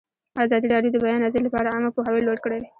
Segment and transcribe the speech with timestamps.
[0.45, 2.61] ازادي راډیو د د بیان آزادي لپاره عامه پوهاوي لوړ کړی.